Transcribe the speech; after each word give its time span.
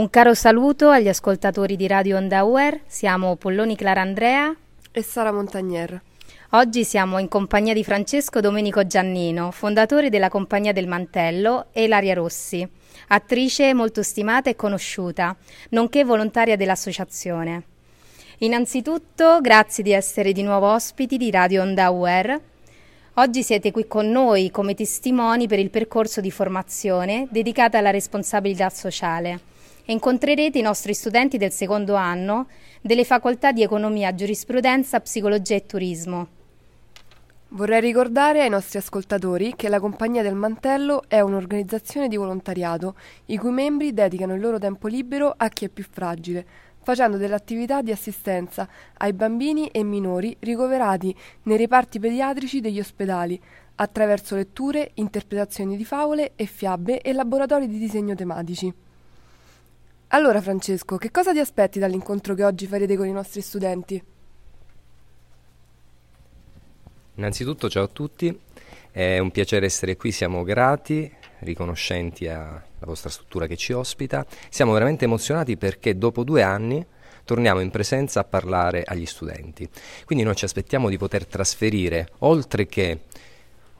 Un 0.00 0.08
caro 0.08 0.32
saluto 0.32 0.88
agli 0.88 1.08
ascoltatori 1.08 1.76
di 1.76 1.86
Radio 1.86 2.16
Onda 2.16 2.42
Uer, 2.44 2.80
siamo 2.86 3.36
Polloni 3.36 3.76
Clarandrea 3.76 4.56
e 4.92 5.02
Sara 5.02 5.30
Montagnier. 5.30 6.00
Oggi 6.52 6.84
siamo 6.84 7.18
in 7.18 7.28
compagnia 7.28 7.74
di 7.74 7.84
Francesco 7.84 8.40
Domenico 8.40 8.86
Giannino, 8.86 9.50
fondatore 9.50 10.08
della 10.08 10.30
Compagnia 10.30 10.72
del 10.72 10.88
Mantello, 10.88 11.66
e 11.72 11.84
Ilaria 11.84 12.14
Rossi, 12.14 12.66
attrice 13.08 13.74
molto 13.74 14.02
stimata 14.02 14.48
e 14.48 14.56
conosciuta, 14.56 15.36
nonché 15.72 16.02
volontaria 16.02 16.56
dell'associazione. 16.56 17.64
Innanzitutto, 18.38 19.42
grazie 19.42 19.82
di 19.82 19.92
essere 19.92 20.32
di 20.32 20.42
nuovo 20.42 20.72
ospiti 20.72 21.18
di 21.18 21.30
Radio 21.30 21.60
Onda 21.60 21.90
UR. 21.90 22.40
Oggi 23.16 23.42
siete 23.42 23.70
qui 23.70 23.86
con 23.86 24.08
noi 24.08 24.50
come 24.50 24.72
testimoni 24.72 25.46
per 25.46 25.58
il 25.58 25.68
percorso 25.68 26.22
di 26.22 26.30
formazione 26.30 27.28
dedicata 27.30 27.76
alla 27.76 27.90
responsabilità 27.90 28.70
sociale 28.70 29.49
e 29.90 29.92
incontrerete 29.92 30.56
i 30.56 30.62
nostri 30.62 30.94
studenti 30.94 31.36
del 31.36 31.50
secondo 31.50 31.96
anno 31.96 32.46
delle 32.80 33.04
facoltà 33.04 33.50
di 33.50 33.64
economia, 33.64 34.14
giurisprudenza, 34.14 35.00
psicologia 35.00 35.56
e 35.56 35.66
turismo. 35.66 36.28
Vorrei 37.48 37.80
ricordare 37.80 38.40
ai 38.42 38.48
nostri 38.48 38.78
ascoltatori 38.78 39.54
che 39.56 39.68
la 39.68 39.80
Compagnia 39.80 40.22
del 40.22 40.36
Mantello 40.36 41.02
è 41.08 41.18
un'organizzazione 41.18 42.06
di 42.06 42.14
volontariato 42.14 42.94
i 43.26 43.36
cui 43.36 43.50
membri 43.50 43.92
dedicano 43.92 44.34
il 44.34 44.40
loro 44.40 44.60
tempo 44.60 44.86
libero 44.86 45.34
a 45.36 45.48
chi 45.48 45.64
è 45.64 45.68
più 45.68 45.82
fragile, 45.82 46.46
facendo 46.84 47.16
delle 47.16 47.34
attività 47.34 47.82
di 47.82 47.90
assistenza 47.90 48.68
ai 48.98 49.12
bambini 49.12 49.66
e 49.72 49.82
minori 49.82 50.36
ricoverati 50.38 51.12
nei 51.42 51.56
reparti 51.56 51.98
pediatrici 51.98 52.60
degli 52.60 52.78
ospedali, 52.78 53.40
attraverso 53.74 54.36
letture, 54.36 54.92
interpretazioni 54.94 55.76
di 55.76 55.84
favole 55.84 56.34
e 56.36 56.46
fiabe 56.46 57.00
e 57.00 57.12
laboratori 57.12 57.66
di 57.66 57.78
disegno 57.78 58.14
tematici. 58.14 58.72
Allora 60.12 60.40
Francesco, 60.40 60.96
che 60.96 61.12
cosa 61.12 61.30
ti 61.32 61.38
aspetti 61.38 61.78
dall'incontro 61.78 62.34
che 62.34 62.42
oggi 62.42 62.66
farete 62.66 62.96
con 62.96 63.06
i 63.06 63.12
nostri 63.12 63.40
studenti? 63.40 64.02
Innanzitutto 67.14 67.68
ciao 67.70 67.84
a 67.84 67.88
tutti, 67.88 68.36
è 68.90 69.18
un 69.18 69.30
piacere 69.30 69.66
essere 69.66 69.96
qui, 69.96 70.10
siamo 70.10 70.42
grati, 70.42 71.08
riconoscenti 71.40 72.26
alla 72.26 72.60
vostra 72.80 73.08
struttura 73.08 73.46
che 73.46 73.56
ci 73.56 73.72
ospita. 73.72 74.26
Siamo 74.48 74.72
veramente 74.72 75.04
emozionati 75.04 75.56
perché 75.56 75.96
dopo 75.96 76.24
due 76.24 76.42
anni 76.42 76.84
torniamo 77.24 77.60
in 77.60 77.70
presenza 77.70 78.18
a 78.18 78.24
parlare 78.24 78.82
agli 78.82 79.06
studenti. 79.06 79.68
Quindi 80.04 80.24
noi 80.24 80.34
ci 80.34 80.44
aspettiamo 80.44 80.88
di 80.88 80.98
poter 80.98 81.24
trasferire, 81.24 82.08
oltre 82.18 82.66
che, 82.66 83.02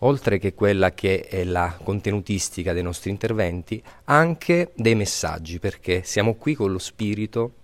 oltre 0.01 0.39
che 0.39 0.55
quella 0.55 0.93
che 0.93 1.23
è 1.23 1.45
la 1.45 1.77
contenutistica 1.83 2.73
dei 2.73 2.83
nostri 2.83 3.11
interventi, 3.11 3.83
anche 4.05 4.73
dei 4.75 4.95
messaggi, 4.95 5.59
perché 5.59 6.03
siamo 6.05 6.35
qui 6.35 6.55
con 6.55 6.73
lo 6.73 6.79
spirito 6.79 7.55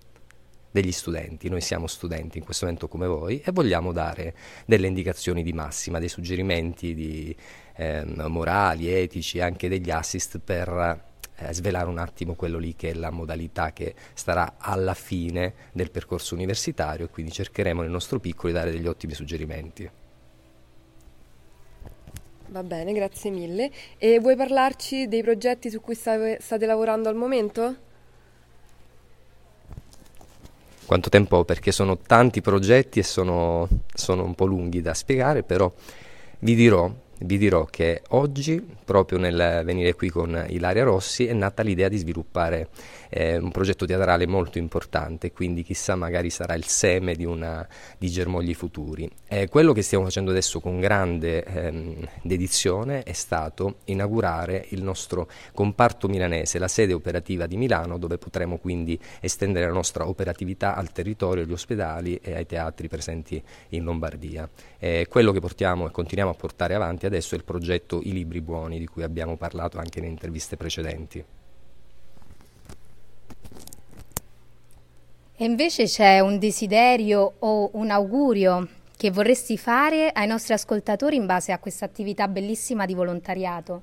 degli 0.70 0.92
studenti. 0.92 1.48
Noi 1.48 1.62
siamo 1.62 1.86
studenti 1.86 2.38
in 2.38 2.44
questo 2.44 2.66
momento 2.66 2.88
come 2.88 3.06
voi 3.06 3.40
e 3.40 3.52
vogliamo 3.52 3.92
dare 3.92 4.34
delle 4.66 4.86
indicazioni 4.86 5.42
di 5.42 5.52
massima, 5.52 5.98
dei 5.98 6.08
suggerimenti 6.08 6.94
di, 6.94 7.34
eh, 7.76 8.04
morali, 8.04 8.88
etici, 8.88 9.40
anche 9.40 9.68
degli 9.68 9.90
assist 9.90 10.38
per 10.38 11.04
eh, 11.36 11.52
svelare 11.54 11.88
un 11.88 11.98
attimo 11.98 12.34
quello 12.34 12.58
lì 12.58 12.74
che 12.76 12.90
è 12.90 12.94
la 12.94 13.10
modalità 13.10 13.72
che 13.72 13.94
starà 14.12 14.56
alla 14.58 14.94
fine 14.94 15.54
del 15.72 15.90
percorso 15.90 16.34
universitario 16.34 17.06
e 17.06 17.08
quindi 17.08 17.32
cercheremo 17.32 17.80
nel 17.80 17.90
nostro 17.90 18.20
piccolo 18.20 18.52
di 18.52 18.58
dare 18.58 18.70
degli 18.70 18.86
ottimi 18.86 19.14
suggerimenti. 19.14 19.90
Va 22.48 22.62
bene, 22.62 22.92
grazie 22.92 23.30
mille. 23.30 23.70
E 23.98 24.18
vuoi 24.20 24.36
parlarci 24.36 25.08
dei 25.08 25.22
progetti 25.22 25.70
su 25.70 25.80
cui 25.80 25.94
state 25.94 26.66
lavorando 26.66 27.08
al 27.08 27.16
momento? 27.16 27.84
quanto 30.86 31.10
tempo 31.10 31.44
perché 31.44 31.72
sono 31.72 31.98
tanti 31.98 32.40
progetti 32.40 33.00
e 33.00 33.02
sono, 33.02 33.68
sono 33.92 34.24
un 34.24 34.34
po' 34.34 34.46
lunghi 34.46 34.80
da 34.80 34.94
spiegare, 34.94 35.42
però 35.42 35.70
vi 36.38 36.54
dirò 36.54 36.90
vi 37.20 37.38
dirò 37.38 37.64
che 37.64 38.02
oggi, 38.08 38.62
proprio 38.84 39.18
nel 39.18 39.62
venire 39.64 39.94
qui 39.94 40.10
con 40.10 40.44
Ilaria 40.48 40.84
Rossi, 40.84 41.26
è 41.26 41.32
nata 41.32 41.62
l'idea 41.62 41.88
di 41.88 41.96
sviluppare 41.96 42.68
eh, 43.08 43.38
un 43.38 43.50
progetto 43.50 43.86
teatrale 43.86 44.26
molto 44.26 44.58
importante, 44.58 45.32
quindi 45.32 45.62
chissà 45.62 45.96
magari 45.96 46.28
sarà 46.28 46.54
il 46.54 46.66
seme 46.66 47.14
di, 47.14 47.24
una, 47.24 47.66
di 47.96 48.08
germogli 48.08 48.52
futuri. 48.52 49.10
Eh, 49.28 49.48
quello 49.48 49.72
che 49.72 49.80
stiamo 49.80 50.04
facendo 50.04 50.30
adesso 50.30 50.60
con 50.60 50.78
grande 50.78 51.42
ehm, 51.44 52.06
dedizione 52.22 53.02
è 53.02 53.12
stato 53.12 53.76
inaugurare 53.84 54.66
il 54.70 54.82
nostro 54.82 55.28
comparto 55.54 56.08
milanese, 56.08 56.58
la 56.58 56.68
sede 56.68 56.92
operativa 56.92 57.46
di 57.46 57.56
Milano, 57.56 57.96
dove 57.96 58.18
potremo 58.18 58.58
quindi 58.58 58.98
estendere 59.20 59.66
la 59.66 59.72
nostra 59.72 60.06
operatività 60.06 60.74
al 60.74 60.92
territorio, 60.92 61.44
agli 61.44 61.52
ospedali 61.52 62.18
e 62.22 62.34
ai 62.34 62.46
teatri 62.46 62.88
presenti 62.88 63.42
in 63.70 63.84
Lombardia. 63.84 64.48
Eh, 64.78 65.06
quello 65.08 65.32
che 65.32 65.40
portiamo 65.40 65.86
e 65.86 65.90
continuiamo 65.90 66.32
a 66.32 66.36
portare 66.36 66.74
avanti 66.74 67.05
adesso 67.06 67.34
è 67.34 67.38
il 67.38 67.44
progetto 67.44 68.00
I 68.02 68.12
Libri 68.12 68.40
Buoni, 68.40 68.78
di 68.78 68.86
cui 68.86 69.02
abbiamo 69.02 69.36
parlato 69.36 69.78
anche 69.78 69.98
in 69.98 70.04
interviste 70.04 70.56
precedenti. 70.56 71.24
E 75.38 75.44
invece 75.44 75.84
c'è 75.84 76.20
un 76.20 76.38
desiderio 76.38 77.34
o 77.40 77.70
un 77.74 77.90
augurio 77.90 78.68
che 78.96 79.10
vorresti 79.10 79.58
fare 79.58 80.10
ai 80.10 80.26
nostri 80.26 80.54
ascoltatori 80.54 81.16
in 81.16 81.26
base 81.26 81.52
a 81.52 81.58
questa 81.58 81.84
attività 81.84 82.26
bellissima 82.26 82.86
di 82.86 82.94
volontariato? 82.94 83.82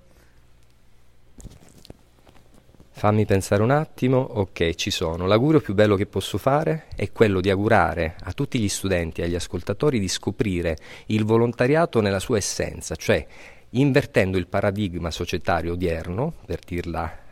Fammi 3.03 3.25
pensare 3.25 3.61
un 3.61 3.71
attimo, 3.71 4.17
ok, 4.17 4.75
ci 4.75 4.89
sono. 4.89 5.27
L'augurio 5.27 5.59
più 5.59 5.73
bello 5.73 5.97
che 5.97 6.05
posso 6.05 6.37
fare 6.37 6.85
è 6.95 7.11
quello 7.11 7.41
di 7.41 7.49
augurare 7.49 8.15
a 8.23 8.31
tutti 8.31 8.57
gli 8.57 8.69
studenti 8.69 9.19
e 9.19 9.25
agli 9.25 9.35
ascoltatori 9.35 9.99
di 9.99 10.07
scoprire 10.07 10.77
il 11.07 11.25
volontariato 11.25 11.99
nella 11.99 12.19
sua 12.19 12.37
essenza, 12.37 12.95
cioè 12.95 13.27
invertendo 13.71 14.37
il 14.37 14.47
paradigma 14.47 15.11
societario 15.11 15.73
odierno, 15.73 16.33
per 16.45 16.59
dirla 16.65 17.22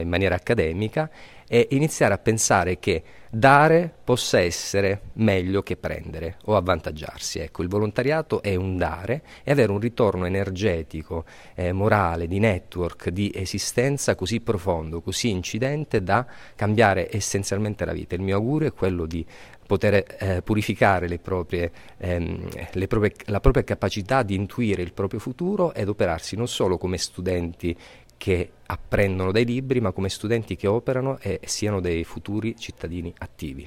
in 0.00 0.08
maniera 0.08 0.34
accademica, 0.34 1.10
e 1.52 1.66
iniziare 1.72 2.14
a 2.14 2.18
pensare 2.18 2.78
che 2.78 3.02
dare 3.28 3.92
possa 4.04 4.38
essere 4.38 5.00
meglio 5.14 5.64
che 5.64 5.76
prendere 5.76 6.36
o 6.44 6.54
avvantaggiarsi. 6.54 7.40
Ecco, 7.40 7.62
il 7.62 7.68
volontariato 7.68 8.40
è 8.40 8.54
un 8.54 8.76
dare 8.76 9.22
e 9.42 9.50
avere 9.50 9.72
un 9.72 9.80
ritorno 9.80 10.26
energetico, 10.26 11.24
eh, 11.56 11.72
morale, 11.72 12.28
di 12.28 12.38
network, 12.38 13.08
di 13.08 13.32
esistenza 13.34 14.14
così 14.14 14.40
profondo, 14.40 15.00
così 15.00 15.30
incidente 15.30 16.04
da 16.04 16.24
cambiare 16.54 17.08
essenzialmente 17.10 17.84
la 17.84 17.92
vita. 17.92 18.14
Il 18.14 18.22
mio 18.22 18.36
augurio 18.36 18.68
è 18.68 18.72
quello 18.72 19.04
di 19.04 19.26
poter 19.66 20.04
eh, 20.18 20.42
purificare 20.42 21.08
le 21.08 21.18
proprie, 21.18 21.70
ehm, 21.98 22.48
le 22.72 22.86
proprie, 22.86 23.12
la 23.26 23.40
propria 23.40 23.64
capacità 23.64 24.22
di 24.22 24.36
intuire 24.36 24.82
il 24.82 24.92
proprio 24.92 25.18
futuro 25.18 25.74
ed 25.74 25.88
operarsi 25.88 26.36
non 26.36 26.46
solo 26.46 26.78
come 26.78 26.96
studenti 26.96 27.76
che 28.20 28.50
apprendono 28.66 29.32
dai 29.32 29.46
libri, 29.46 29.80
ma 29.80 29.92
come 29.92 30.10
studenti 30.10 30.54
che 30.54 30.66
operano 30.66 31.18
e 31.20 31.40
siano 31.44 31.80
dei 31.80 32.04
futuri 32.04 32.54
cittadini 32.54 33.14
attivi. 33.16 33.66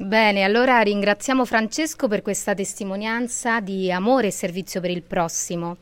Bene, 0.00 0.42
allora 0.42 0.80
ringraziamo 0.80 1.44
Francesco 1.44 2.08
per 2.08 2.22
questa 2.22 2.54
testimonianza 2.54 3.60
di 3.60 3.92
amore 3.92 4.26
e 4.26 4.30
servizio 4.32 4.80
per 4.80 4.90
il 4.90 5.02
prossimo. 5.02 5.76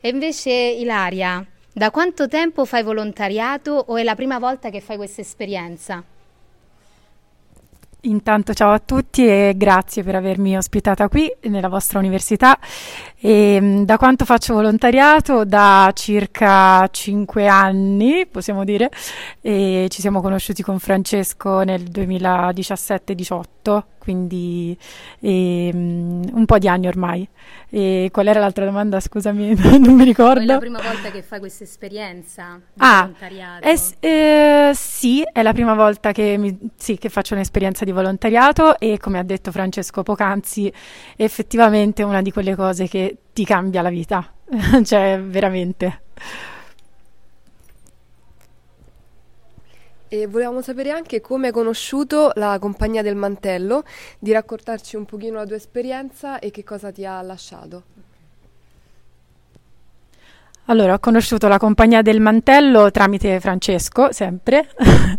E 0.00 0.08
invece 0.08 0.52
Ilaria, 0.52 1.44
da 1.72 1.90
quanto 1.90 2.28
tempo 2.28 2.64
fai 2.64 2.84
volontariato 2.84 3.72
o 3.72 3.96
è 3.96 4.04
la 4.04 4.14
prima 4.14 4.38
volta 4.38 4.70
che 4.70 4.80
fai 4.80 4.96
questa 4.96 5.20
esperienza? 5.20 6.04
Intanto 8.04 8.52
ciao 8.52 8.72
a 8.72 8.80
tutti 8.80 9.24
e 9.24 9.54
grazie 9.56 10.02
per 10.02 10.16
avermi 10.16 10.56
ospitata 10.56 11.08
qui 11.08 11.32
nella 11.42 11.68
vostra 11.68 12.00
università. 12.00 12.58
E, 13.24 13.54
ehm, 13.54 13.84
da 13.84 13.98
quanto 13.98 14.24
faccio 14.24 14.54
volontariato? 14.54 15.44
Da 15.44 15.92
circa 15.94 16.88
cinque 16.90 17.46
anni, 17.46 18.26
possiamo 18.26 18.64
dire, 18.64 18.90
e 19.40 19.86
ci 19.90 20.00
siamo 20.00 20.20
conosciuti 20.20 20.62
con 20.62 20.80
Francesco 20.80 21.62
nel 21.62 21.84
2017-18 21.84 23.84
quindi 24.02 24.76
ehm, 25.20 26.24
un 26.32 26.44
po' 26.44 26.58
di 26.58 26.66
anni 26.66 26.88
ormai. 26.88 27.26
E 27.70 28.08
qual 28.10 28.26
era 28.26 28.40
l'altra 28.40 28.64
domanda? 28.64 28.98
Scusami, 28.98 29.54
non 29.78 29.94
mi 29.94 30.02
ricordo. 30.02 30.40
È 30.40 30.44
la 30.44 30.58
prima 30.58 30.80
volta 30.80 31.12
che 31.12 31.22
fai 31.22 31.38
questa 31.38 31.62
esperienza 31.62 32.60
di 32.74 32.82
ah, 32.82 33.02
volontariato? 33.02 33.64
È, 33.64 33.76
eh, 34.00 34.72
sì, 34.74 35.22
è 35.22 35.40
la 35.42 35.52
prima 35.52 35.74
volta 35.74 36.10
che, 36.10 36.36
mi, 36.36 36.58
sì, 36.74 36.98
che 36.98 37.10
faccio 37.10 37.34
un'esperienza 37.34 37.84
di 37.84 37.92
volontariato 37.92 38.76
e 38.80 38.98
come 38.98 39.20
ha 39.20 39.22
detto 39.22 39.52
Francesco 39.52 40.02
poc'anzi, 40.02 40.72
effettivamente 41.16 42.02
una 42.02 42.22
di 42.22 42.32
quelle 42.32 42.56
cose 42.56 42.88
che 42.88 43.11
ti 43.32 43.44
cambia 43.44 43.82
la 43.82 43.90
vita, 43.90 44.32
cioè 44.84 45.20
veramente. 45.20 46.00
E 50.08 50.26
volevamo 50.26 50.60
sapere 50.60 50.90
anche 50.90 51.22
come 51.22 51.46
hai 51.46 51.52
conosciuto 51.54 52.32
la 52.34 52.58
compagnia 52.58 53.00
del 53.00 53.16
mantello, 53.16 53.82
di 54.18 54.30
raccontarci 54.30 54.96
un 54.96 55.06
pochino 55.06 55.38
la 55.38 55.46
tua 55.46 55.56
esperienza 55.56 56.38
e 56.38 56.50
che 56.50 56.64
cosa 56.64 56.92
ti 56.92 57.06
ha 57.06 57.22
lasciato. 57.22 57.84
Allora, 60.66 60.94
ho 60.94 60.98
conosciuto 61.00 61.48
la 61.48 61.58
compagnia 61.58 62.02
del 62.02 62.20
mantello 62.20 62.90
tramite 62.90 63.40
Francesco, 63.40 64.12
sempre. 64.12 64.68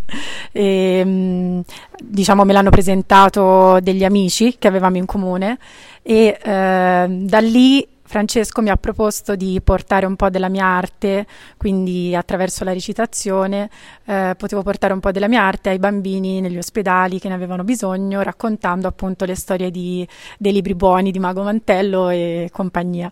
e, 0.53 1.01
mm, 1.03 1.59
diciamo 2.01 2.45
me 2.45 2.53
l'hanno 2.53 2.69
presentato 2.69 3.79
degli 3.81 4.05
amici 4.05 4.57
che 4.57 4.67
avevamo 4.67 4.97
in 4.97 5.05
comune 5.05 5.57
e 6.01 6.37
eh, 6.41 7.07
da 7.09 7.39
lì 7.39 7.85
Francesco 8.13 8.61
mi 8.61 8.69
ha 8.69 8.77
proposto 8.77 9.35
di 9.35 9.59
portare 9.63 10.05
un 10.05 10.15
po' 10.15 10.29
della 10.29 10.47
mia 10.47 10.65
arte, 10.65 11.25
quindi 11.57 12.15
attraverso 12.15 12.63
la 12.63 12.71
recitazione 12.71 13.71
eh, 14.05 14.35
potevo 14.37 14.61
portare 14.61 14.93
un 14.93 14.99
po' 14.99 15.11
della 15.11 15.27
mia 15.27 15.41
arte 15.41 15.69
ai 15.69 15.79
bambini 15.79 16.39
negli 16.39 16.59
ospedali 16.59 17.17
che 17.17 17.27
ne 17.27 17.33
avevano 17.33 17.63
bisogno, 17.63 18.21
raccontando 18.21 18.87
appunto 18.87 19.25
le 19.25 19.33
storie 19.33 19.71
di, 19.71 20.07
dei 20.37 20.51
libri 20.51 20.75
buoni 20.75 21.09
di 21.09 21.17
Mago 21.17 21.41
Mantello 21.41 22.09
e 22.09 22.49
compagnia. 22.51 23.11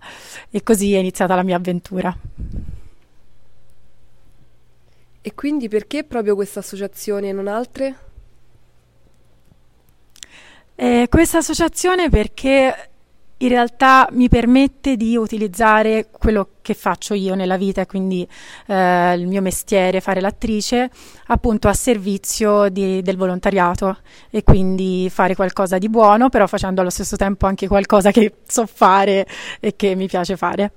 E 0.51 0.61
così 0.61 0.93
è 0.93 0.99
iniziata 0.99 1.33
la 1.33 1.41
mia 1.41 1.55
avventura. 1.55 2.15
E 5.19 5.33
quindi 5.33 5.67
perché 5.67 6.03
proprio 6.03 6.35
questa 6.35 6.59
associazione 6.59 7.29
e 7.29 7.31
non 7.31 7.47
altre? 7.47 7.95
Eh, 10.75 11.07
questa 11.09 11.39
associazione 11.39 12.09
perché 12.09 12.90
in 13.41 13.49
realtà 13.49 14.07
mi 14.11 14.29
permette 14.29 14.95
di 14.95 15.15
utilizzare 15.15 16.09
quello 16.11 16.49
che 16.61 16.73
faccio 16.75 17.13
io 17.15 17.33
nella 17.33 17.57
vita, 17.57 17.85
quindi 17.85 18.27
eh, 18.67 19.13
il 19.15 19.27
mio 19.27 19.41
mestiere, 19.41 19.99
fare 19.99 20.21
l'attrice, 20.21 20.89
appunto 21.27 21.67
a 21.67 21.73
servizio 21.73 22.69
di, 22.69 23.01
del 23.01 23.17
volontariato 23.17 23.97
e 24.29 24.43
quindi 24.43 25.09
fare 25.09 25.35
qualcosa 25.35 25.79
di 25.79 25.89
buono, 25.89 26.29
però 26.29 26.45
facendo 26.45 26.81
allo 26.81 26.91
stesso 26.91 27.15
tempo 27.15 27.47
anche 27.47 27.67
qualcosa 27.67 28.11
che 28.11 28.35
so 28.47 28.67
fare 28.67 29.27
e 29.59 29.75
che 29.75 29.95
mi 29.95 30.07
piace 30.07 30.37
fare. 30.37 30.71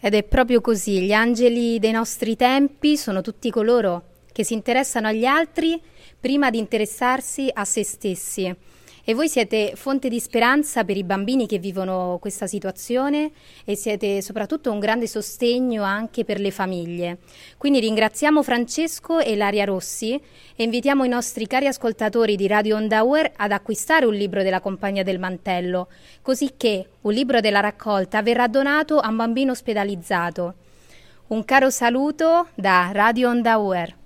Ed 0.00 0.14
è 0.14 0.22
proprio 0.22 0.60
così, 0.60 1.02
gli 1.02 1.12
angeli 1.12 1.78
dei 1.78 1.92
nostri 1.92 2.36
tempi 2.36 2.96
sono 2.96 3.20
tutti 3.20 3.50
coloro 3.50 4.12
che 4.32 4.44
si 4.44 4.54
interessano 4.54 5.08
agli 5.08 5.24
altri 5.24 5.80
prima 6.18 6.50
di 6.50 6.58
interessarsi 6.58 7.50
a 7.52 7.64
se 7.64 7.84
stessi 7.84 8.54
e 9.04 9.14
voi 9.14 9.28
siete 9.28 9.72
fonte 9.76 10.08
di 10.08 10.18
speranza 10.18 10.82
per 10.82 10.96
i 10.96 11.04
bambini 11.04 11.46
che 11.46 11.58
vivono 11.58 12.16
questa 12.20 12.46
situazione 12.46 13.30
e 13.64 13.76
siete 13.76 14.22
soprattutto 14.22 14.72
un 14.72 14.78
grande 14.78 15.06
sostegno 15.06 15.82
anche 15.82 16.24
per 16.24 16.40
le 16.40 16.50
famiglie. 16.50 17.18
Quindi 17.58 17.80
ringraziamo 17.80 18.42
Francesco 18.42 19.18
e 19.18 19.36
Laria 19.36 19.64
Rossi 19.64 20.14
e 20.56 20.62
invitiamo 20.62 21.04
i 21.04 21.08
nostri 21.08 21.46
cari 21.46 21.66
ascoltatori 21.66 22.34
di 22.34 22.46
Radio 22.46 22.76
Ondauer 22.76 23.32
ad 23.36 23.52
acquistare 23.52 24.06
un 24.06 24.14
libro 24.14 24.42
della 24.42 24.60
Compagnia 24.60 25.02
del 25.02 25.18
Mantello, 25.18 25.88
così 26.22 26.54
che 26.56 26.88
un 27.02 27.12
libro 27.12 27.40
della 27.40 27.60
raccolta 27.60 28.22
verrà 28.22 28.48
donato 28.48 28.98
a 28.98 29.08
un 29.08 29.16
bambino 29.16 29.52
ospedalizzato. 29.52 30.54
Un 31.26 31.44
caro 31.44 31.70
saluto 31.70 32.48
da 32.54 32.90
Radio 32.92 33.28
Ondauer. 33.28 34.02